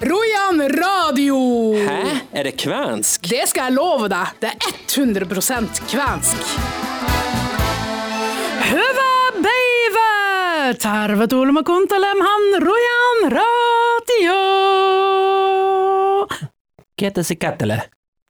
[0.00, 1.36] Rojan radio!
[1.88, 2.16] Hæ?
[2.32, 3.22] Er det kvensk?
[3.30, 4.34] Det skal jeg love deg.
[4.42, 6.42] Det er 100% kvensk.
[8.60, 10.76] beive, päivä!
[11.64, 14.36] kontalem han Rojan radio!
[17.00, 17.80] Ketesi kättele.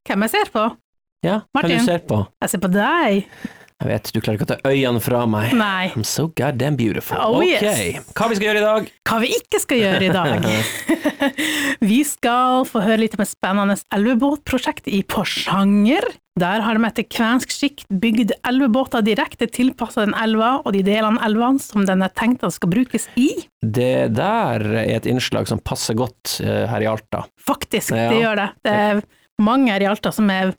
[0.06, 0.68] Hvem jeg ser på?
[1.26, 1.78] Ja, hva Martin.
[1.78, 2.22] du ser på?
[2.42, 3.26] Jeg ser på deg.
[3.76, 5.50] Jeg vet, du klarer ikke å ta øynene fra meg.
[5.52, 5.90] Nei.
[5.92, 7.18] I'm so goddamn beautiful.
[7.20, 8.06] Oh, ok, yes.
[8.16, 8.86] hva vi skal gjøre i dag?
[9.10, 10.46] Hva vi ikke skal gjøre i dag.
[11.92, 16.08] vi skal få høre litt om et spennende elvebåtprosjekt i Porsanger.
[16.40, 21.20] Der har de etter kvensk skikk bygd elvebåter direkte tilpassa den elva og de delene
[21.20, 23.30] av elvene som den er tenkt at skal brukes i.
[23.60, 27.26] Det der er et innslag som passer godt eh, her i Alta.
[27.44, 28.08] Faktisk, Ja.
[28.12, 28.48] det gjør det.
[28.64, 29.02] Det er
[29.40, 30.56] mange her i Alta som er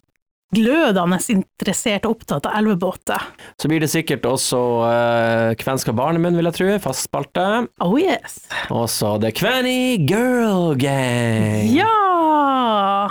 [0.56, 3.26] glødende interessert og opptatt av elvebåter.
[3.60, 6.70] Så blir det sikkert også uh, kvensk fra barnemunn, vil jeg tro.
[6.88, 7.46] Fast spalte.
[7.84, 8.40] Oh yes.
[8.74, 11.68] Og så The Kvenny Girl Gang.
[11.76, 11.92] Ja!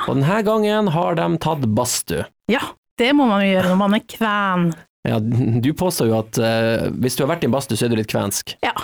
[0.07, 2.27] Og denne gangen har de tatt badstue.
[2.53, 2.63] Ja,
[3.01, 4.71] det må man jo gjøre når man er kven.
[5.07, 7.93] Ja, du påstår jo at uh, hvis du har vært i en badstue, så er
[7.93, 8.57] du litt kvensk.
[8.65, 8.75] Ja,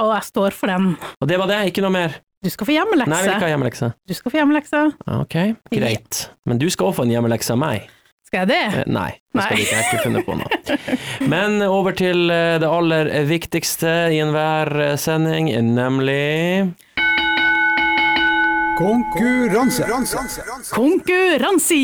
[0.00, 0.92] og jeg står for den.
[1.20, 2.20] Og det var det, ikke noe mer.
[2.42, 3.32] Du skal få Nei, jeg vil hjemmelekse.
[3.36, 3.88] ikke ha hjemmelekse.
[4.02, 4.78] Du skal få hjemmelekse.
[5.14, 5.36] Ok,
[5.70, 6.22] greit.
[6.50, 7.90] Men du skal også få en hjemmelekse av meg.
[8.32, 8.78] Skal jeg det?
[8.80, 9.60] Eh, Nei, det skal Nei.
[9.60, 9.72] ikke.
[9.74, 10.76] Jeg har ikke funnet på noe.
[11.34, 16.72] Men over til eh, det aller viktigste i enhver eh, sending, nemlig
[18.80, 19.84] Konkurranse.
[20.72, 21.76] Konkurranse!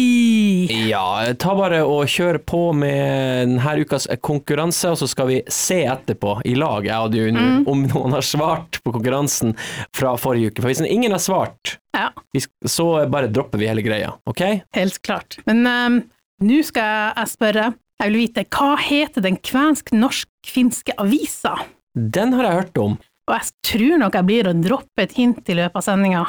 [0.88, 1.04] Ja,
[1.36, 6.38] ta bare og kjør på med denne ukas konkurranse, og så skal vi se etterpå
[6.48, 7.68] i lag, jeg og du, mm.
[7.68, 9.52] om noen har svart på konkurransen
[9.92, 10.64] fra forrige uke.
[10.64, 12.08] For hvis ingen har svart, Ja,
[12.64, 14.46] så bare dropper vi hele greia, ok?
[14.80, 15.42] helt klart.
[15.44, 16.06] Men ehm,
[16.44, 17.68] nå skal jeg spørre.
[17.98, 21.56] Jeg vil vite, hva heter den kvensk-norsk-finske avisa?
[21.98, 22.98] Den har jeg hørt om.
[23.28, 26.20] Og jeg tror nok jeg blir å droppe et hint i løpet av sendinga.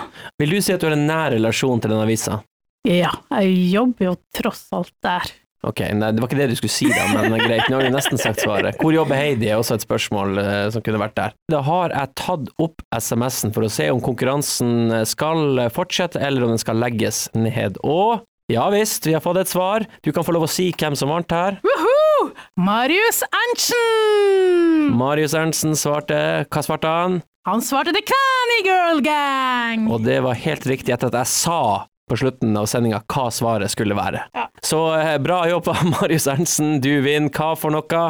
[0.42, 2.42] Vil du si at du har en nær relasjon til den avisa?
[2.88, 5.30] Ja, jeg jobber jo tross alt der.
[5.68, 7.92] Ok, nei, det var ikke det du skulle si da, men greit, nå har du
[7.92, 8.78] nesten sagt svaret.
[8.80, 11.36] Hvor jobber Heidi er også et spørsmål eh, som kunne vært der.
[11.52, 16.56] Da har jeg tatt opp SMS-en for å se om konkurransen skal fortsette, eller om
[16.56, 17.78] den skal legges ned.
[17.84, 19.86] Og ja visst, vi har fått et svar.
[20.06, 21.60] Du kan få lov å si hvem som vant her.
[21.66, 22.32] Woohoo!
[22.60, 24.90] Marius Arntzen!
[24.98, 27.22] Marius Arntzen svarte, hva svarte han?
[27.48, 29.88] Han svarte The Cranny Girl Gang!
[29.94, 31.62] Og det var helt riktig etter at jeg sa
[32.10, 34.26] på slutten av sendinga hva svaret skulle være.
[34.34, 34.48] Ja.
[34.66, 36.80] Så eh, bra jobba, Marius Ernstsen.
[36.82, 38.04] Du vinner hva for noe?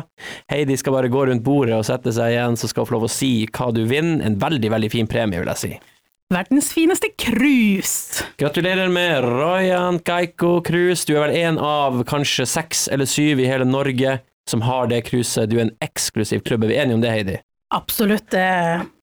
[0.51, 3.07] Heidi skal bare gå rundt bordet og sette seg igjen, så skal hun få lov
[3.09, 4.23] å si hva du vinner.
[4.25, 5.73] En veldig, veldig fin premie, vil jeg si.
[6.34, 8.23] Verdens fineste cruise.
[8.38, 11.07] Gratulerer med Royan Geiko Cruise.
[11.07, 14.19] Du er vel en av kanskje seks eller syv i hele Norge
[14.50, 15.50] som har det cruiset.
[15.50, 16.67] Du er en eksklusiv klubb.
[16.67, 17.40] Er vi enige om det, Heidi?
[17.73, 18.29] Absolutt.
[18.29, 18.45] Det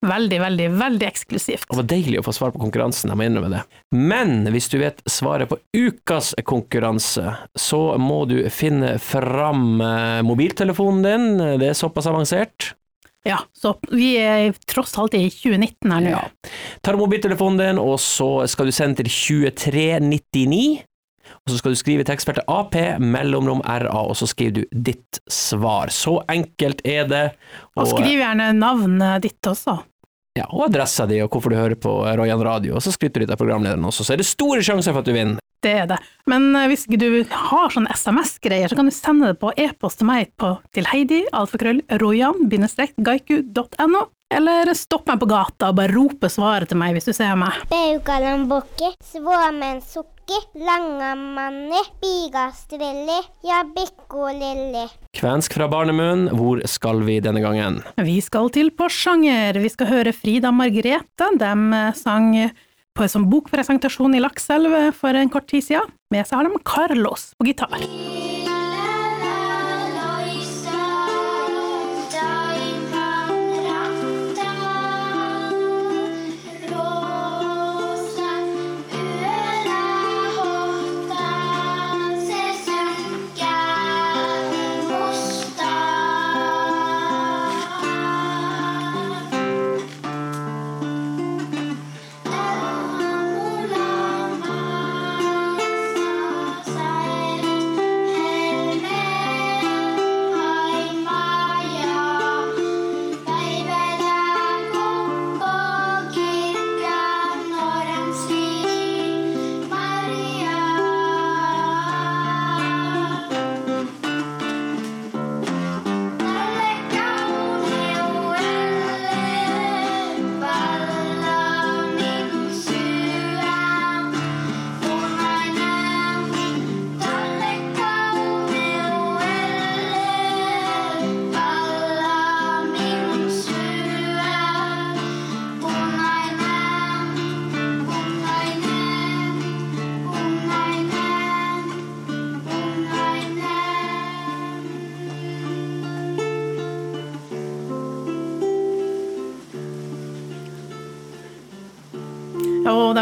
[0.06, 1.66] veldig, veldig, veldig eksklusivt.
[1.66, 3.64] Det var deilig å få svar på konkurransen, jeg må innrømme det.
[3.90, 11.06] Men hvis du vet svaret på ukas konkurranse, så må du finne fram eh, mobiltelefonen
[11.10, 11.46] din.
[11.58, 12.76] Det er såpass avansert.
[13.26, 16.12] Ja, så vi er tross alt i 2019 her nå.
[16.12, 16.20] Ja.
[16.86, 20.84] Tar du mobiltelefonen din, og så skal du sende til 2399.
[21.26, 25.90] Og så skal du skrive tekstfeltet AP, mellomrom RA, og så skriver du ditt svar.
[25.94, 27.24] Så enkelt er det.
[27.74, 29.80] Og skriv gjerne navnet ditt også.
[30.36, 33.24] ja, og adressa di, og hvorfor du hører på Royan Radio, og så skryter du
[33.24, 34.04] litt av programlederen også.
[34.04, 35.42] Så er det store sjanser for at du vinner.
[35.66, 35.98] Det er det.
[36.30, 39.98] Men eh, hvis ikke du har sånne SMS-greier, så kan du sende det på e-post
[40.00, 44.02] til meg på, til Heidi, alfakrøll, rojan-gaiku.no,
[44.36, 47.52] eller stopp meg på gata og bare rope svaret til meg hvis du ser meg.
[47.70, 54.86] Peukalambokki, Suomen-sukki, Langamanni, Pigastrelli ja Pikkulilli.
[55.18, 57.74] Kvensk fra barnemunn, hvor skal vi denne gangen?
[58.02, 59.58] Vi skal til Porsanger.
[59.62, 61.26] Vi skal høre Frida Margrethe.
[61.42, 62.30] De eh, sang
[62.96, 65.92] på en sånn bokpresentasjon i Lakselv for en kort tid siden.
[66.14, 68.55] Med seg har de Carlos på gitar.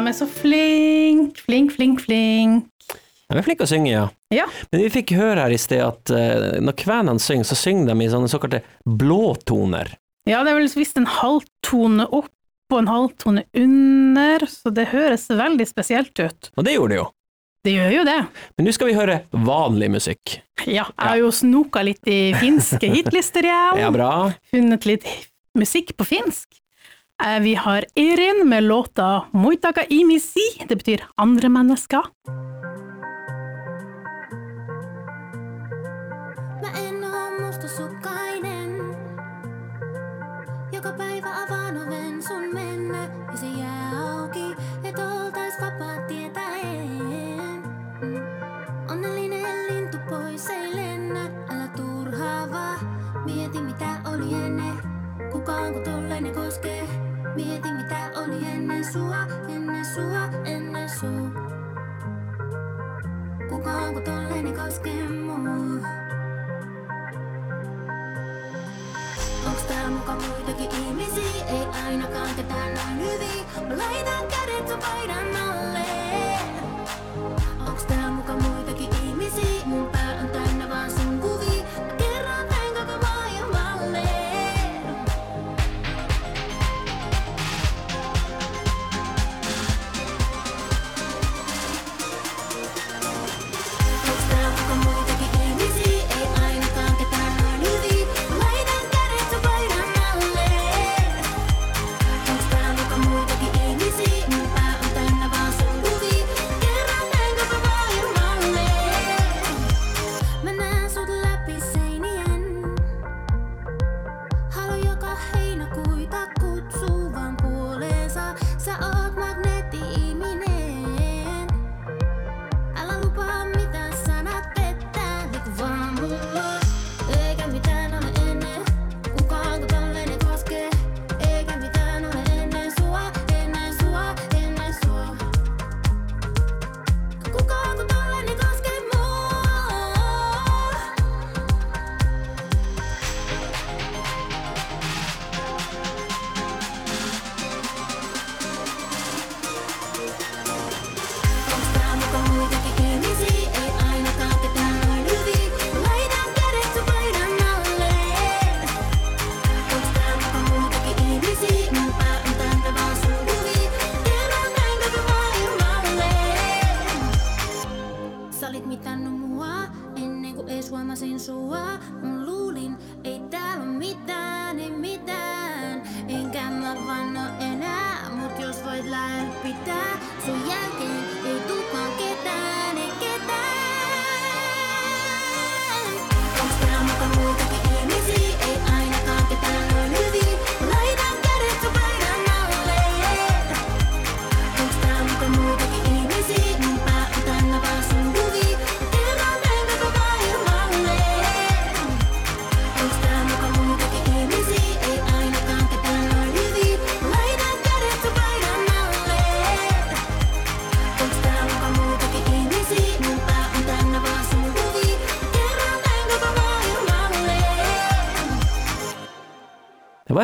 [0.04, 2.66] De er så flink, flink, flink, flink.
[3.24, 4.02] De er flinke å synge, ja.
[4.34, 4.44] Ja.
[4.68, 8.04] Men vi fikk høre her i sted at uh, når kvenene synger, så synger de
[8.04, 9.94] i sånne såkalte blåtoner.
[10.28, 12.28] Ja, det er vel visst en halvtone opp
[12.74, 16.50] og en halvtone under, så det høres veldig spesielt ut.
[16.52, 17.06] Og det gjorde det jo.
[17.64, 18.18] Det gjør jo det.
[18.58, 19.16] Men nå skal vi høre
[19.46, 20.34] vanlig musikk.
[20.66, 23.80] Ja, jeg har jo snoka litt i finske hitlister, jeg.
[23.80, 24.10] Ja, bra.
[24.52, 25.08] Funnet litt
[25.56, 26.60] musikk på finsk.
[27.22, 32.02] Eh, Vi har Erin med låta Moitaka imisi, det betyr andre mennesker.
[40.72, 43.02] Joka päivä avaan oven sun mennä
[43.32, 44.53] ja se jää auki,
[58.94, 61.30] sua, ennen sua, ennen sua.
[63.48, 65.88] Kukaan kun tollainen koskee mua.
[69.46, 71.44] Onks tää muka muitakin ihmisiä?
[71.48, 73.68] Ei ainakaan ketään noin hyvin.
[73.68, 75.93] Mä laitan kädet sun paidan alle.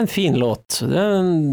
[0.00, 0.80] Var en fin låt.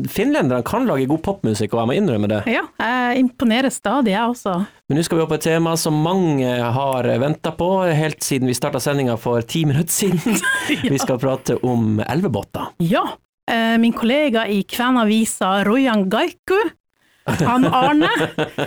[0.10, 2.42] Finlenderne kan lage god popmusikk, og jeg må innrømme det.
[2.52, 4.56] Ja, jeg imponerer stadig, jeg også.
[4.88, 8.48] Men nå skal vi opp på et tema som mange har venta på, helt siden
[8.48, 10.40] vi starta sendinga for ti minutter siden.
[10.94, 12.72] Vi skal prate om elvebåter.
[12.84, 13.04] Ja,
[13.50, 16.60] eh, min kollega i Kvenavisa, Rojan Gaiku,
[17.28, 18.10] han Arne,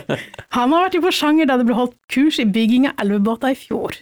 [0.57, 3.59] han har vært i Porsanger da det ble holdt kurs i bygging av elvebåter i
[3.59, 3.97] fjor.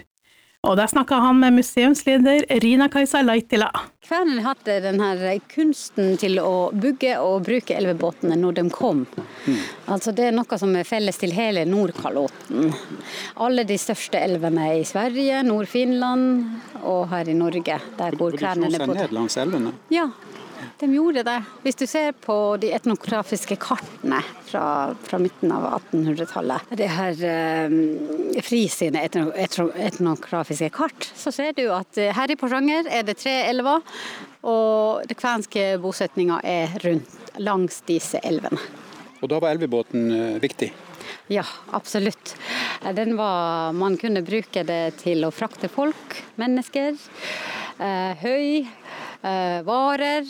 [0.66, 3.68] Og der snakka han med museumsleder Rina-Kajsa Laitila.
[4.02, 9.04] Kvenene hadde denne kunsten til å bygge og bruke elvebåtene når de kom.
[9.86, 12.72] Altså Det er noe som er felles til hele Nordkalotten.
[13.38, 17.78] Alle de største elvene i Sverige, Nord-Finland og her i Norge.
[18.00, 19.76] Der bor kvenene på ned langs elvene.
[19.94, 20.08] Ja,
[20.80, 21.36] de gjorde det.
[21.64, 27.76] Hvis du ser på de etnografiske kartene fra, fra midten av 1800-tallet, det her eh,
[28.44, 33.06] Fri sine etno, etno, etnografiske kart, så ser du at eh, her i Porsanger er
[33.08, 33.84] det tre elver,
[34.48, 38.60] og den kvenske bosetninga er rundt langs disse elvene.
[39.18, 40.70] Og da var elvebåten eh, viktig.
[41.28, 41.44] Ja,
[41.76, 42.36] absolutt.
[42.94, 46.96] Den var, man kunne bruke det til å frakte folk, mennesker,
[47.76, 48.64] eh, høy,
[49.66, 50.26] varer,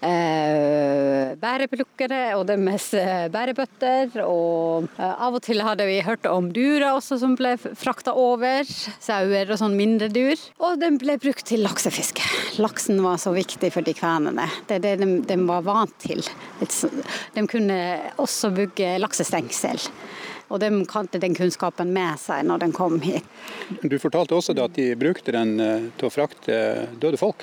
[0.00, 4.16] eh, bæreplukkere og deres eh, bærebøtter.
[4.24, 8.66] Og eh, av og til hadde vi hørt om durer også som ble frakta over.
[8.66, 10.40] Sauer og sånn mindre dyr.
[10.60, 12.24] Og den ble brukt til laksefiske.
[12.62, 14.48] Laksen var så viktig for de kvenene.
[14.68, 16.24] Det er det de, de var vant til.
[16.60, 17.80] De kunne
[18.22, 19.80] også bygge laksestengsel.
[20.46, 23.26] Og de hadde den kunnskapen med seg når de kom hit.
[23.82, 27.42] Du fortalte også at de brukte den eh, til å frakte døde folk.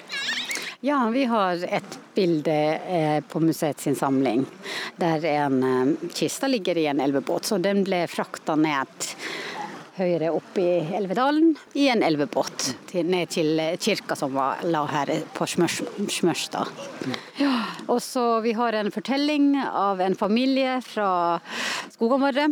[0.84, 4.42] Ja, vi har et bilde eh, på museet sin samling
[5.00, 5.62] der en
[6.10, 7.46] kiste kista ligger i en elvebåt.
[7.46, 9.08] Så den ble frakta ned
[9.96, 15.48] høyere opp i Elvedalen i en elvebåt ned til kirka som var, la her på
[15.48, 16.72] Smørstad.
[17.40, 17.56] Ja,
[17.88, 21.40] og så vi har en fortelling av en familie fra
[21.94, 22.50] Skogområdet.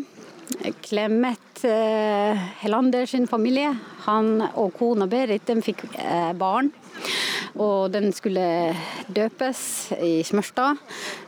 [0.86, 3.74] Clemet eh, Helander sin familie.
[4.06, 6.72] Han og kona Berit de fikk eh, barn.
[7.60, 8.76] Og den skulle
[9.08, 10.80] døpes i Smørstad.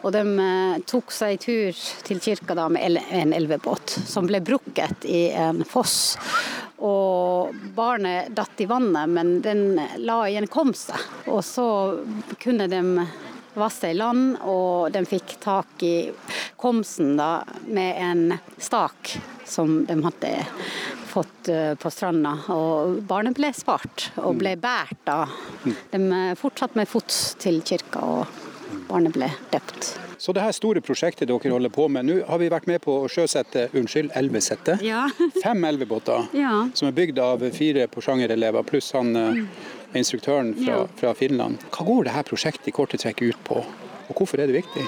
[0.03, 5.07] Og de eh, tok seg tur til kirka da med en elvebåt som ble brukket
[5.09, 6.15] i en foss.
[6.83, 10.99] Og barnet datt i vannet, men den la igjen kom seg.
[11.31, 11.67] Og så
[12.43, 12.83] kunne de
[13.53, 16.11] vasse i land, og de fikk tak i
[16.57, 18.23] komsen da med en
[18.57, 19.13] stak
[19.45, 20.31] som de hadde
[21.13, 22.33] fått eh, på stranda.
[22.53, 25.19] Og barnet ble spart og ble båret da.
[25.93, 29.93] De eh, fortsatte med fots til kirka, og barnet ble døpt.
[30.23, 32.93] Så det her store prosjektet dere holder på med, nå har vi vært med på
[33.03, 34.77] å sjøsette, unnskyld, elvesette.
[34.85, 35.05] Ja.
[35.43, 36.53] Fem elvebåter Ja.
[36.73, 39.43] som er bygd av fire Porsanger-elever, pluss han eh,
[39.99, 40.85] instruktøren fra, Ja.
[41.01, 41.59] fra Finland.
[41.75, 43.59] Hva går det her prosjektet i korte trekk ut på,
[44.07, 44.87] og hvorfor er det viktig?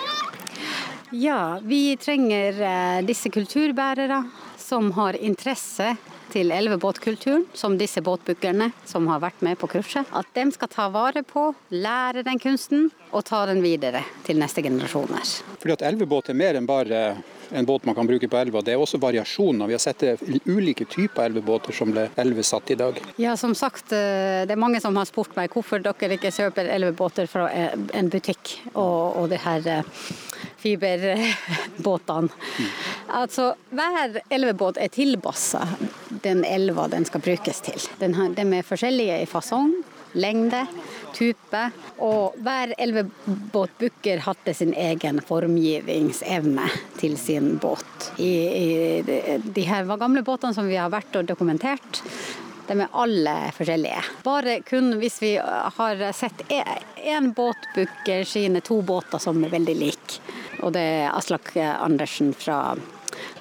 [1.15, 2.57] Ja, vi trenger
[3.05, 4.23] disse kulturbærere
[4.65, 5.93] som har interesse
[6.33, 10.09] til elvebåtkulturen, som disse båtbyggerne som har vært med på kurset.
[10.09, 14.65] At de skal ta vare på, lære den kunsten og ta den videre til neste
[14.65, 15.35] generasjoner.
[15.61, 17.05] Fordi at elvebåt er mer enn bare
[17.53, 18.61] en båt man kan bruke på elva.
[18.65, 19.67] Det er også variasjoner.
[19.69, 22.97] Vi har sett det ulike typer elvebåter som ble elvesatt i dag.
[23.21, 26.71] Ja, som sagt, eh, det er mange som har spurt meg hvorfor dere ikke kjøper
[26.73, 29.61] elvebåter fra eh, en butikk og, og de her
[30.65, 31.33] fiberbåtene.
[31.77, 32.29] fiberbåtene.
[33.15, 35.63] Altså, hver elvebåt er tilpassa
[36.23, 37.83] den elva den skal brukes til.
[37.99, 38.09] De
[38.43, 39.71] er forskjellige i fasong,
[40.19, 40.65] lengde,
[41.15, 41.61] type,
[42.03, 46.67] og hver elvebåtbooker hadde sin egen formgivningsevne
[46.99, 48.09] til sin båt.
[48.19, 48.67] I, i
[49.07, 52.01] de, de her gamle båtene som vi har vært og dokumentert,
[52.65, 54.01] de er alle forskjellige.
[54.25, 60.19] Bare kun hvis vi har sett én båtbooker sine to båter som er veldig like.
[60.65, 62.75] Og det er Aslak Andersen fra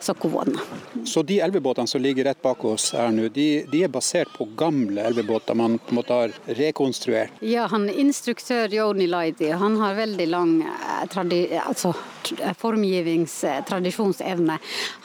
[0.01, 0.61] Sokkovodna.
[1.07, 4.47] Så de elvebåtene som ligger rett bak oss her nå, de, de er basert på
[4.59, 7.31] gamle elvebåter man på en måte har rekonstruert.
[7.45, 14.59] Ja, han instruktør Joni Laidi, han har veldig lang eh, altså, tr- formgivningstradisjonsevne.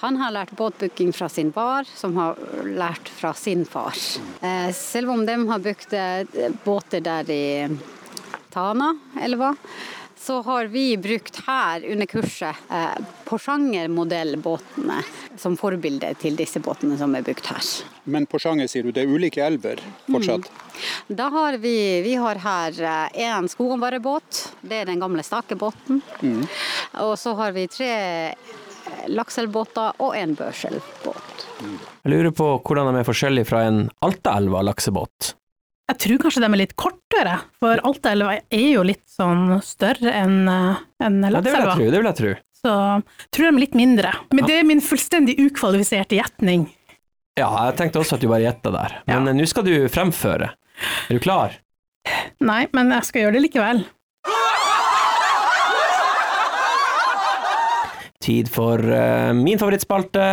[0.04, 2.36] Han har lært båtbooking fra sin far, som har
[2.66, 3.96] lært fra sin far.
[4.42, 7.44] Eh, Selv om de har bygd eh, båter der i
[8.50, 9.52] Tana, eller hva,
[10.20, 15.00] så har vi brukt her under kurset eh, Porsanger-modellbåtene
[15.40, 17.64] som forbilde til disse båtene som er brukt her.
[18.04, 20.50] Men Porsanger sier du, det er ulike elver fortsatt.
[21.08, 26.04] Da har vi, vi har her eh, en skogenvarebåt, det er den gamle stakebåten.
[27.06, 27.94] Og så har vi tre
[28.30, 28.68] lakselvbåter
[29.08, 31.48] lakselbåter og en børselbåt.
[32.04, 35.36] Jeg lurer på hvordan de er forskjellige fra en Altaelva laksebåt.
[35.90, 40.44] Jeg tror kanskje de er litt kortere, for Altaelva er jo litt sånn større enn
[40.46, 41.32] en Lakselva.
[41.34, 42.34] Ja, det vil jeg tro, det vil jeg tro.
[42.60, 42.74] Så
[43.34, 44.12] tror de er litt mindre.
[44.36, 46.68] Men det er min fullstendig ukvalifiserte gjetning.
[47.40, 48.98] Ja, jeg tenkte også at du bare gjetta der.
[49.08, 49.32] Men Ja.
[49.32, 50.52] eh, nå skal du fremføre.
[51.10, 51.58] Er du klar?
[52.40, 53.82] Nei, men jeg skal gjøre det likevel.
[58.20, 60.24] Tid for uh, min favorittspalte,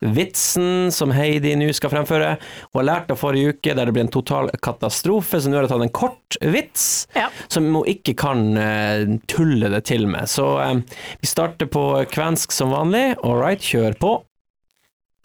[0.00, 2.30] vitsen som Heidi nå skal fremføre.
[2.72, 5.66] Hun har lært av forrige uke der det ble en total katastrofe, så nå har
[5.66, 7.28] jeg tatt en kort vits Ja.
[7.48, 10.28] som hun ikke kan uh, tulle det til med.
[10.30, 10.80] Så eh,
[11.20, 13.16] vi starter på kvensk som vanlig.
[13.22, 14.14] All right, kjør på.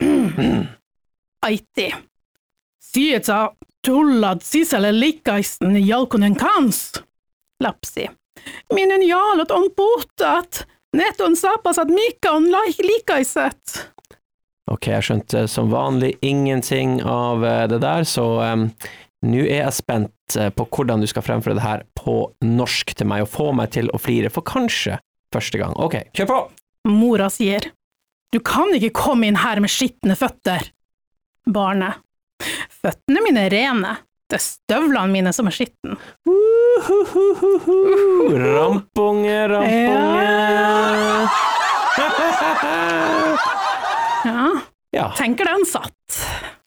[1.45, 1.87] Aiti.
[2.83, 3.51] Sietsa
[3.85, 6.93] tullad sisälle likaisten jalkunen kans.
[7.63, 8.09] Lapsi.
[8.73, 10.65] Minun jaalot on puhtaat.
[10.95, 12.45] netton sapas at mikä on
[12.79, 13.91] likaiset.
[14.71, 18.63] Ok, jeg skjønte som vanlig ingenting av eh, det der, så um,
[19.25, 23.07] nå er jeg spent eh, på hvordan du skal fremføre det her på norsk til
[23.11, 24.97] meg, og få meg til å flire for kanskje
[25.33, 25.73] første gang.
[25.77, 26.39] Ok, kjør på!
[26.89, 27.61] Mora sier,
[28.33, 30.61] du kan ikke komme inn her med skitne føtter.
[31.45, 31.93] Barnet,
[32.81, 33.93] føttene mine er rene,
[34.29, 35.93] det er støvlene mine som er skitne.
[36.25, 36.89] Uh,
[38.33, 40.33] rampunge, rampunge.
[40.57, 40.73] Ja.
[45.17, 46.19] tenker den satt.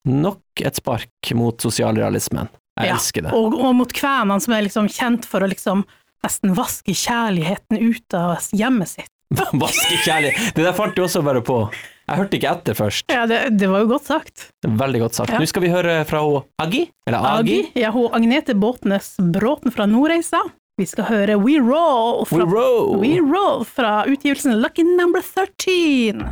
[0.09, 2.49] Nok et spark mot sosialrealismen.
[2.79, 3.31] Jeg Ja, elsker det.
[3.35, 5.83] Og, og mot kvenene som er liksom kjent for å liksom
[6.23, 9.11] nesten vaske kjærligheten ut av hjemmet sitt.
[9.61, 11.59] vaske kjærlighet Det der fant du også bare på.
[12.09, 13.11] Jeg hørte ikke etter først.
[13.13, 14.47] Ja, det, det var jo godt sagt.
[14.65, 15.33] Veldig godt sagt.
[15.35, 15.41] Ja.
[15.43, 17.59] Nå skal vi høre fra hun Agi, eller Agi.
[17.67, 20.41] Agi, ja, hun Agnete Båtnes Bråten fra Nordreisa.
[20.79, 22.95] Vi skal høre We Roll fra, We roll!
[23.03, 26.23] We Roll fra utgivelsen Lucky Number 13.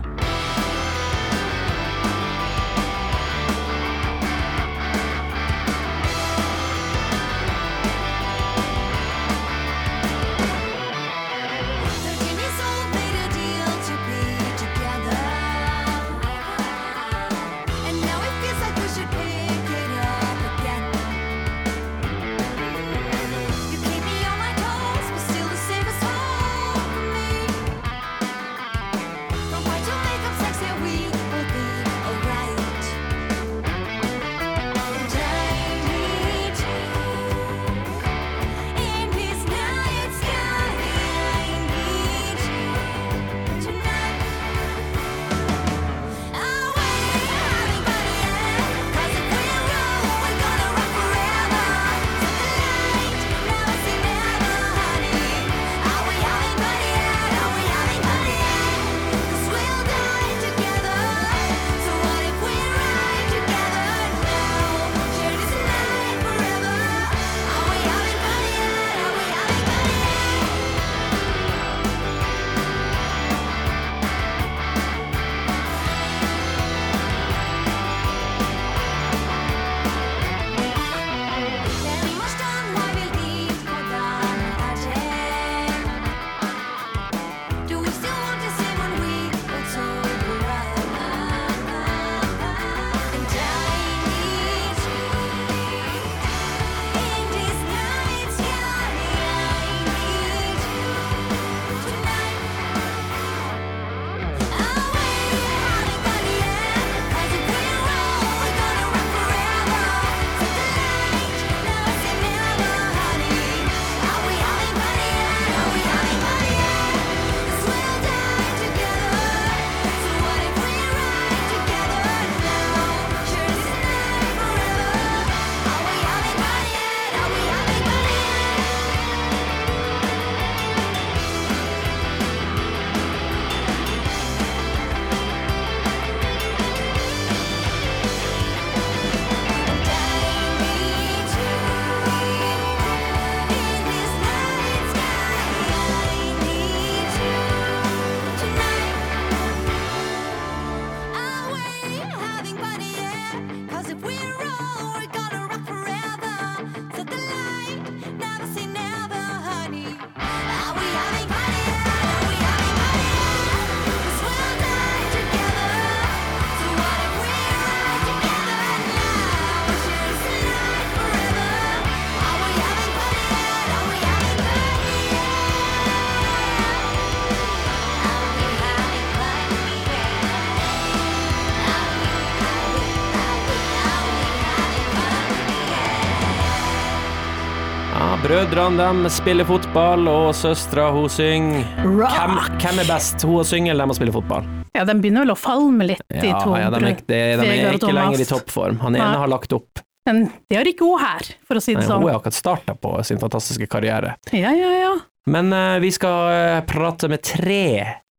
[188.37, 191.63] brødrene dem spiller fotball, og søstera hun synger.
[191.81, 194.45] Hvem, hvem er best, hun å synge eller dem å spille fotball?
[194.77, 196.51] Ja, de begynner vel å falme litt, de Ja, to.
[196.59, 198.77] ja, de, er, de, de er ikke lenger i toppform.
[198.83, 199.21] Han ene Nei.
[199.23, 199.81] har lagt opp.
[200.05, 202.03] Men det har ikke hun her, for å si Nei, sånn.
[202.03, 204.13] hun har akkurat starta på sin fantastiske karriere.
[204.29, 204.93] Ja, ja, ja.
[205.33, 207.63] Men uh, vi skal eh, prate med tre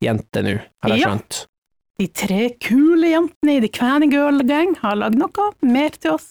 [0.03, 1.13] jenter nå, har jeg Ja.
[1.13, 1.45] skjønt.
[2.03, 6.27] De tre kule jentene i The Kvæne Girl Gang har lagd noe mer til oss.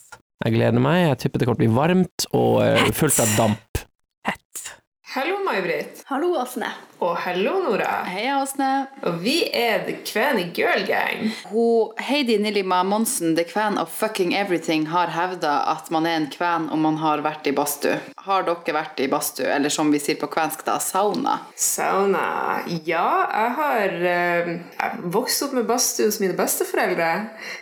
[0.45, 1.03] Jeg gleder meg.
[1.07, 3.79] Jeg tipper det kommer til å bli varmt og eh, fullt av damp.
[4.27, 4.67] Hett.
[5.15, 6.03] Hallo, May-Britt.
[6.11, 6.67] Hallo, Åsne.
[7.01, 8.03] Og hallo, Nora.
[8.05, 8.67] Heia, Åsne.
[9.07, 11.31] Og vi er The Kveni Girl Gang.
[11.49, 16.27] Hun, Heidi Nillima Monsen, the kven of fucking everything, har hevda at man er en
[16.29, 17.97] kven om man har vært i badstue.
[18.27, 21.39] Har dere vært i badstue, eller som vi sier på kvensk, da, sauna?
[21.57, 22.27] Sauna.
[22.85, 24.53] Ja, jeg har eh,
[25.17, 27.09] vokst opp med badstue hos mine besteforeldre,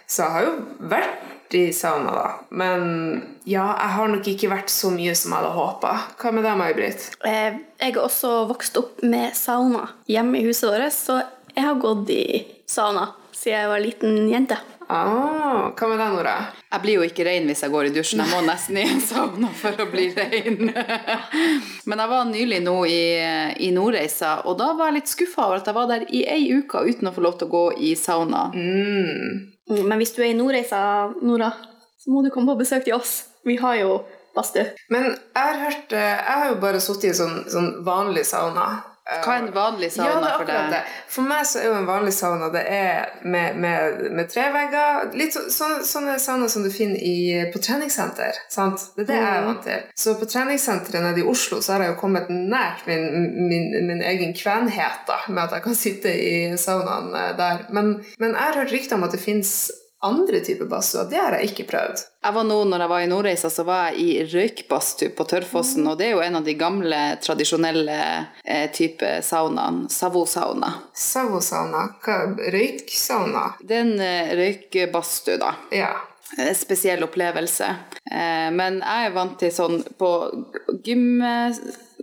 [0.10, 0.58] så jeg har jo
[0.92, 2.28] vært i sauna, da.
[2.50, 2.88] Men
[3.46, 5.94] ja, jeg har nok ikke vært så mye som jeg hadde håpa.
[6.22, 7.10] Hva med deg, May-Britt?
[7.26, 11.22] Eh, Jeg har også vokst opp med sauna hjemme i huset vårt, så
[11.56, 12.24] jeg har gått i
[12.68, 14.58] sauna siden jeg var liten jente.
[14.88, 16.34] Ah, hva med deg, Nora?
[16.72, 18.22] Jeg blir jo ikke rein hvis jeg går i dusjen.
[18.22, 20.68] Jeg må nesten i en sauna for å bli rein.
[21.90, 23.00] Men jeg var nylig nå i,
[23.66, 26.44] i Nordreisa, og da var jeg litt skuffa over at jeg var der i ei
[26.60, 28.48] uke uten å få lov til å gå i sauna.
[28.54, 30.82] Mm, Men hvis du er i Nordreisa,
[31.25, 31.49] Nora,
[31.97, 33.23] så må du komme på besøk til oss.
[33.45, 33.95] Vi har jo
[34.36, 34.67] badstue.
[34.93, 38.67] Men jeg har hørt eh, Jeg har jo bare sittet i sånn, sånn vanlig sauna.
[39.06, 40.72] Eh, Hva er en vanlig ja, sauna er for deg?
[40.74, 40.80] det.
[41.13, 45.12] For meg så er jo en vanlig sauna det er med, med, med trevegger.
[45.13, 48.39] Litt så, sånne, sånne sauna som du finner i, på treningssenter.
[48.50, 48.88] Sant?
[48.96, 49.86] Det er det jeg er vant til.
[50.06, 53.06] Så på treningssenteret nede i Oslo så har jeg jo kommet nært min,
[53.52, 57.68] min, min egen kvenhet da, med at jeg kan sitte i saunaen eh, der.
[57.70, 59.54] Men, men jeg har hørt rykter om at det finnes
[60.04, 61.08] andre typer badstuer.
[61.10, 62.02] Det har jeg ikke prøvd.
[62.26, 65.88] Jeg var nå, når jeg var i Nordreisa, så var jeg i røykbadstue på Tørrfossen,
[65.88, 67.96] og det er jo en av de gamle, tradisjonelle
[68.44, 69.90] eh, type saunaene.
[69.90, 70.74] Savo-sauna.
[70.94, 71.86] Savosauna.
[72.06, 73.46] Hva- Røyksauna.
[73.62, 75.54] Det er en eh, røykbadstue, da.
[75.74, 75.94] Ja.
[76.42, 77.68] En spesiell opplevelse.
[78.12, 80.10] Eh, men jeg er vant til sånn På
[80.84, 81.22] gym,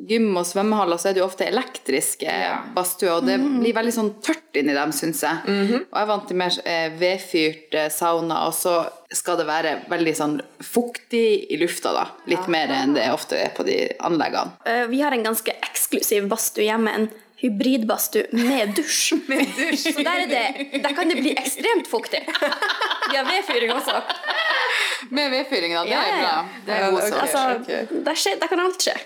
[0.09, 2.33] gym og svømmehaller så er det jo ofte elektriske
[2.75, 5.43] badstuer, og det blir veldig sånn tørt inni dem, syns jeg.
[5.47, 8.77] Og jeg er vant til mer eh, vedfyrt eh, sauna, og så
[9.12, 12.07] skal det være veldig sånn fuktig i lufta, da.
[12.33, 14.57] Litt mer enn det ofte er på de anleggene.
[14.67, 16.93] Eh, Vi har en ganske eksklusiv badstue hjemme.
[16.97, 17.11] En
[17.43, 19.17] hybridbadstue med dusj.
[19.83, 22.21] Så der, er det, der kan det bli ekstremt fuktig.
[23.11, 23.97] Vi har vedfyring også.
[25.11, 25.85] Med vedfyring, da.
[25.85, 26.33] Det er bra.
[26.67, 27.21] Det er god sak.
[27.23, 28.97] Altså, der, skjer, der kan alt skje.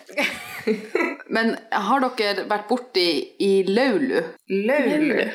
[1.36, 3.08] Men har dere vært borti
[3.42, 4.20] i Laulu?
[4.48, 5.26] Laulu.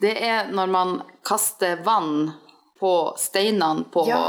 [0.00, 2.30] Det er når man kaster vann
[2.78, 4.20] på steinene på Ja,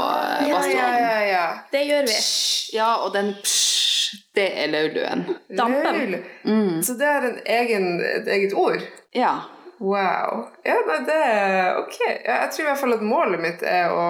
[0.42, 1.44] ja, ja, ja, ja.
[1.70, 2.16] Det gjør vi.
[2.74, 5.24] Ja, og den psh, det er lauluen.
[5.56, 6.16] Dampen.
[6.42, 6.82] Mm.
[6.82, 8.82] Så det er en egen, et eget ord?
[9.14, 9.36] Ja.
[9.80, 10.50] Wow.
[10.64, 11.20] Ja, nei, det
[11.80, 11.98] ok.
[12.04, 14.02] Jeg tror i hvert fall at målet mitt er å,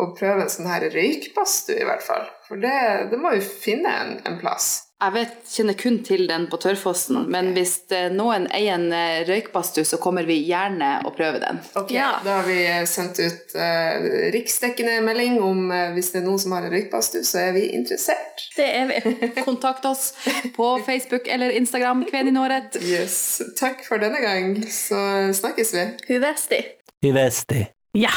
[0.00, 2.24] å prøve en sånn her røykbadstue, i hvert fall.
[2.46, 2.78] For det,
[3.12, 4.70] det må jo finne en, en plass.
[5.02, 9.24] Jeg vet, kjenner kun til den på Tørrfossen, men hvis eh, noen eier en eh,
[9.26, 11.58] røykbadstue, så kommer vi gjerne å prøve den.
[11.74, 12.12] Ok, Ja.
[12.22, 16.54] Da har vi sendt ut uh, riksdekkende melding om uh, hvis det er noen som
[16.54, 18.46] har en røykbadstue, så er vi interessert.
[18.54, 19.02] Det er vi.
[19.48, 20.12] Kontakt oss
[20.54, 22.78] på Facebook eller Instagram, Kveninåret.
[22.86, 23.42] Yes.
[23.58, 25.02] Takk for denne gang, så
[25.42, 25.86] snakkes vi.
[26.14, 26.62] Huvesti.
[27.02, 27.66] Hivesti.
[27.98, 28.12] Ja.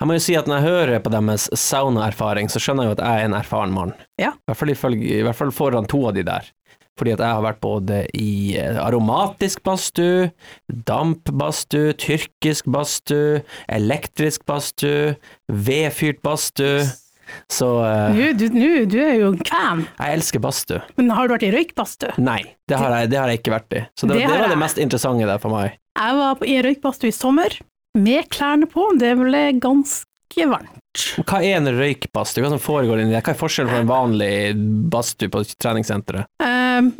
[0.00, 2.96] Jeg må jo si at når jeg hører på deres saunaerfaring, så skjønner jeg jo
[2.98, 3.94] at jeg er en erfaren mann.
[4.20, 4.32] Ja.
[4.36, 6.50] I hvert fall, i hvert fall foran to av de der.
[7.00, 10.26] Fordi at jeg har vært både i eh, aromatisk badstue,
[10.92, 13.40] dampbadstue, tyrkisk badstue,
[13.72, 15.14] elektrisk badstue,
[15.48, 16.84] vedfyrt badstue.
[17.48, 20.82] Så uh, du, du, du er jo en kven, jeg elsker badstue.
[20.98, 22.12] men har du vært i røykbadstue?
[22.20, 23.84] Nei, det har, jeg, det har jeg ikke vært i.
[23.96, 25.78] Så det, Det det, var det mest interessante der for meg.
[25.96, 27.56] Jeg var på- i røykbadstue i sommer,
[27.98, 30.78] med klærne på, det ble ganske varmt.
[31.24, 32.42] Hva er en røykbadstue?
[32.44, 33.24] Hva som foregår inni der?
[33.24, 34.32] Hva er forskjellen på en vanlig
[34.92, 36.28] badstue på treningssenteret?
[36.42, 36.90] Um,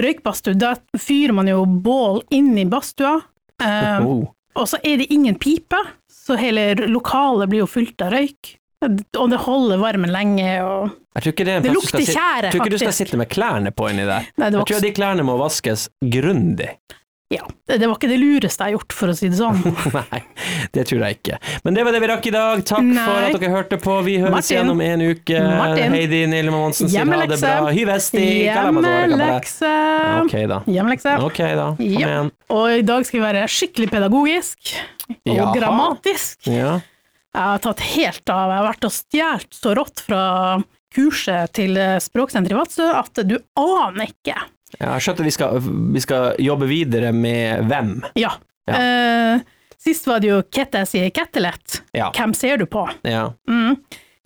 [0.00, 3.16] røykbadstue, da fyrer man jo bål inn i badstua,
[3.62, 4.24] um, Oh.
[4.60, 5.78] og så er det ingen pipe,
[6.10, 8.56] så hele lokalet blir jo fylt av røyk.
[8.84, 12.60] Og det holder varmen lenge, og Jeg tror ikke det Det lukter tjære, Jeg tror
[12.66, 14.26] ikke du skal sitte med klærne på inni der.
[14.36, 16.68] Nei, Jeg tror de klærne må vaskes grundig.
[17.34, 19.58] Ja, det det var ikke det lureste jeg har gjort, for å si det sånn.
[20.12, 20.20] Nei,
[20.76, 21.38] det tror jeg ikke.
[21.64, 22.62] Men det var det vi rakk i dag.
[22.68, 23.04] Takk Nei.
[23.04, 23.96] for at dere hørte på.
[24.06, 24.56] Vi høres Martin.
[24.56, 25.42] igjen om en uke.
[25.58, 25.96] Martin.
[25.98, 27.70] Heidi Nilma Monsen sier ha det bra.
[27.74, 28.24] Hyvesti.
[28.46, 29.72] Hjemmelekse.
[30.24, 30.60] Ok, da.
[30.70, 31.16] Hjemmelekse.
[31.24, 31.68] Ok, da.
[31.76, 32.08] Kom Ja.
[32.08, 32.30] igjen.
[32.50, 34.74] Og i dag skal vi være skikkelig pedagogisk
[35.10, 35.52] og Jaha.
[35.58, 36.46] grammatisk.
[36.46, 36.80] Ja.
[37.34, 38.50] Jeg har tatt helt av.
[38.50, 40.22] Jeg har vært og stjålet så rått fra
[40.94, 44.36] kurset til Språksenteret i Vadsø at du aner ikke.
[44.78, 47.96] Jeg har skjønt at vi skal, vi skal jobbe videre med hvem.
[48.18, 48.34] Ja.
[48.70, 48.80] Ja.
[48.80, 51.82] Uh, sist var det jo Kette sier kettelett.
[51.96, 52.10] Ja.
[52.16, 52.86] Hvem ser du på?
[53.06, 53.28] Ja.
[53.50, 53.76] Mm.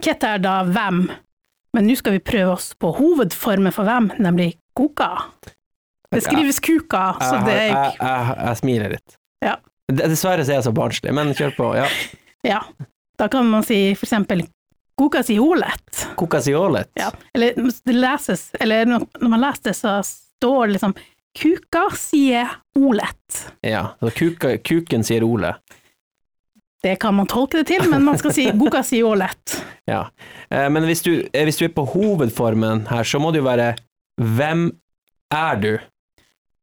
[0.05, 1.09] Kette er da hvem,
[1.75, 5.11] men nå skal vi prøve oss på hovedformen for hvem, nemlig koka.
[6.15, 9.19] Det skrives kuka, så Jeg, det er jeg, jeg, jeg smiler litt.
[9.45, 9.57] Ja.
[9.89, 11.75] Dessverre så er jeg så barnslig, men kjør på.
[11.83, 11.91] Ja.
[12.47, 12.61] Ja.
[13.19, 14.45] Da kan man si for eksempel
[14.95, 16.05] kokasiolet.
[16.15, 16.87] Kokasiolet?
[16.95, 17.09] Ja.
[17.35, 19.97] Eller det leses, eller når man leser det, så
[20.41, 20.95] det liksom
[21.39, 22.49] kuka sier
[22.79, 23.53] olet.
[23.63, 23.95] Ja.
[24.01, 25.55] Så kuka, kuken sier Ole.
[26.83, 29.57] Det kan man tolke det til, men man skal si goka sier olet.
[29.89, 30.03] Ja.
[30.53, 33.47] Eh, Men hvis du, eh, hvis du er på hovedformen her, så må det jo
[33.47, 33.71] være
[34.21, 34.67] hvem
[35.33, 35.71] er du?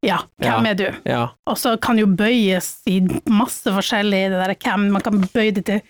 [0.06, 0.72] Ja, hvem Ja.
[0.72, 0.86] er du?
[1.10, 1.24] Ja.
[1.50, 5.66] Og så kan jo bøyes i masse forskjellig, det der hvem, man kan bøye det
[5.66, 5.82] til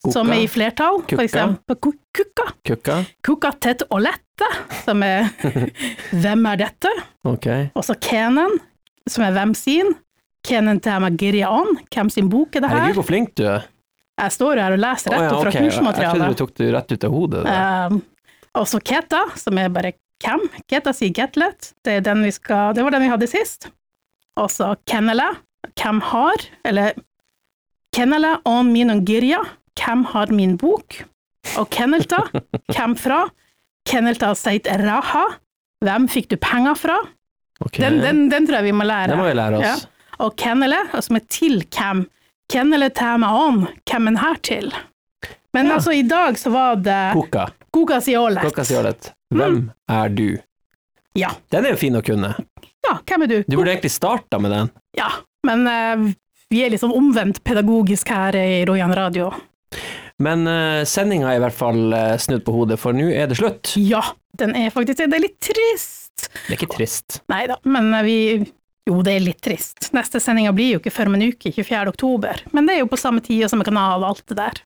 [0.00, 2.46] gokka, som er i flertall, for eksempel kukka.
[2.66, 2.98] Kukka?
[3.26, 4.48] Kukka tett og lette,
[4.84, 5.28] som er
[6.22, 6.92] hvem er dette?
[7.28, 7.68] Okay.
[7.74, 8.58] Og så kenen,
[9.08, 9.94] som er hvem sin.
[10.46, 12.78] Kenen til meg Girian, hvem sin bok er det her?
[12.80, 13.66] Herregud, hvor flink du er.
[14.20, 15.50] Jeg står her og leser rett oh, ja, okay.
[15.50, 16.04] fra kursmaterialet.
[16.04, 17.42] Jeg trodde du tok det rett ut av hodet.
[17.50, 18.00] Um,
[18.60, 20.46] og så Keta, som er bare hvem.
[20.68, 23.70] Keta sier Getlet, det, den vi skal, det var den vi hadde sist.
[24.40, 26.98] Og så hvem har, eller
[27.96, 29.40] Kennele on min Girja,
[29.80, 31.00] hvem har min bok?
[31.58, 32.22] Og Kennelta,
[32.74, 33.22] hvem fra?
[33.88, 35.24] Kennelta seit raha,
[35.84, 36.98] hvem fikk du penger fra?
[37.60, 37.82] Okay.
[37.84, 39.10] Den, den, den tror jeg vi må lære.
[39.12, 39.86] Den må vi lære oss.
[40.20, 42.04] Og Kennele, altså med til hvem?
[42.50, 44.70] Kennele tæma on, hvem en her til?
[45.54, 45.74] Men Ja.
[45.78, 47.48] altså, i dag så var det Koka.
[47.74, 48.42] Koka Siolet.
[48.42, 49.10] Koka sier ålet.
[49.34, 49.58] Hvem
[49.90, 50.28] er du?
[51.18, 51.30] Ja.
[51.50, 52.32] Den er jo fin å kunne.
[52.86, 53.36] ja, hvem er du?
[53.46, 54.70] Du burde egentlig starta med den.
[54.98, 55.08] Ja,
[55.46, 56.10] men uh,
[56.50, 59.30] vi er sånn omvendt pedagogisk her i Rojan Radio.
[60.20, 63.38] Men uh, sendinga er i hvert fall eh, snudd på hodet, for nå er det
[63.40, 63.72] slutt.
[63.80, 64.02] Ja,
[64.36, 66.26] den er faktisk Det er litt trist.
[66.44, 67.22] Det er ikke trist.
[67.32, 68.16] Nei da, men eh, vi
[68.88, 69.90] Jo, det er litt trist.
[69.96, 71.92] Neste sendinga blir jo ikke før om en uke, 24.
[71.92, 72.44] oktober.
[72.56, 74.60] Men det er jo på samme tid og samme kanal og alt det der.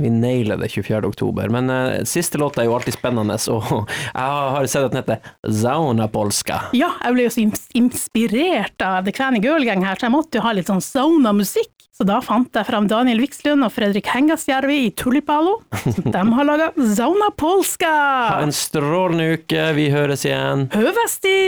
[0.00, 1.06] Vi nailer det 24.
[1.06, 1.48] oktober.
[1.48, 5.52] Men uh, siste låt er jo alltid spennende, og jeg har sett at den heter
[5.62, 6.64] Zauna Polska.
[6.74, 7.44] Ja, jeg ble jo så
[7.78, 11.70] inspirert av The Kvæni Girl Gang her, så jeg måtte jo ha litt sånn sauna-musikk.
[11.94, 15.60] Så da fant jeg fram Daniel Vikslund og Fredrik Hengasjärvi i Tulipalo.
[15.84, 19.68] Så de har laga Sauna Ha en strålende uke.
[19.78, 20.66] Vi høres igjen.
[20.74, 21.38] Høvesti!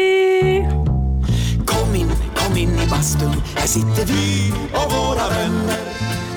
[1.67, 5.83] Kom inn, kom inn i bastun, her sitter vi og våre venner,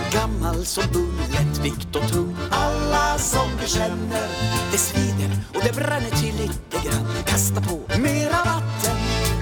[0.10, 1.29] Gammal som ung,
[1.60, 2.36] lättvikt og tro.
[2.52, 4.28] Alla som vi känner
[4.72, 7.08] Det svider och det bränner till lite grann.
[7.26, 8.98] Kasta på mera vatten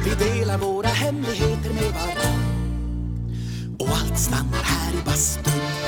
[0.05, 2.43] Vi delar våra hemligheter med varann.
[3.79, 5.86] Och allt stannar här i bastun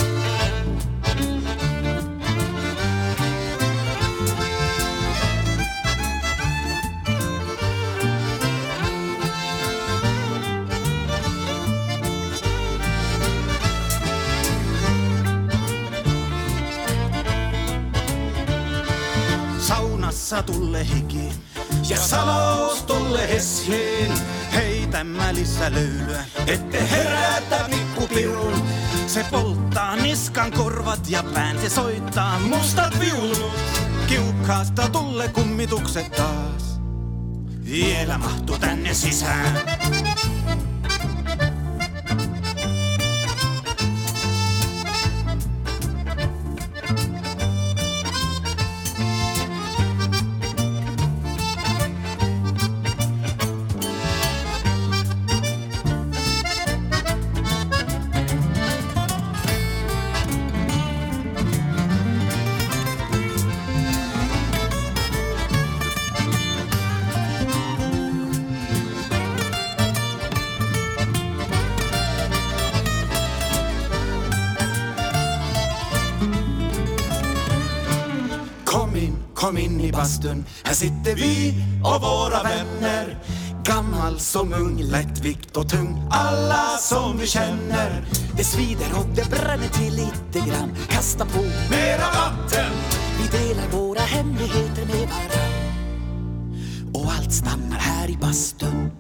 [20.30, 21.30] Saunassa tulle hiki
[21.90, 24.14] ja salous tulle heshiin.
[24.54, 28.54] Heitä mä lisää löylyä, ette herätä pikkupirun.
[29.08, 33.54] Se polttaa niskan korvat ja pään, se soittaa mustat viulut.
[34.08, 36.80] Kiukkaasta tulle kummitukset taas.
[37.66, 39.60] Vielä mahtuu tänne sisään.
[79.50, 80.46] Kom inn i bastun.
[80.64, 83.18] Her sitter vi og våra vänner
[83.64, 86.08] Gammal som ung, lättvikt och tung.
[86.12, 88.06] Alla som vi känner
[88.38, 90.76] Det svider och det bränner till lite grann.
[90.90, 92.74] Kasta på mera vatten
[93.20, 95.54] Vi delar våra hemligheter med varann
[96.94, 98.92] Och allt stannar här i bastun